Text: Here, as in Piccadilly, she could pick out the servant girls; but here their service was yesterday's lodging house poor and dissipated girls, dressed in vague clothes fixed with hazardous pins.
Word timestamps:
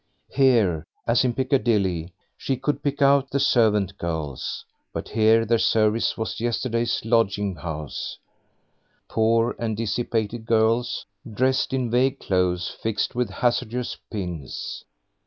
Here, 0.31 0.83
as 1.05 1.23
in 1.23 1.35
Piccadilly, 1.35 2.11
she 2.35 2.57
could 2.57 2.81
pick 2.81 3.03
out 3.03 3.29
the 3.29 3.39
servant 3.39 3.99
girls; 3.99 4.65
but 4.91 5.09
here 5.09 5.45
their 5.45 5.59
service 5.59 6.17
was 6.17 6.39
yesterday's 6.39 7.05
lodging 7.05 7.57
house 7.57 8.17
poor 9.07 9.55
and 9.59 9.77
dissipated 9.77 10.47
girls, 10.47 11.05
dressed 11.31 11.71
in 11.71 11.91
vague 11.91 12.17
clothes 12.19 12.67
fixed 12.81 13.13
with 13.13 13.29
hazardous 13.29 13.95
pins. 14.09 14.85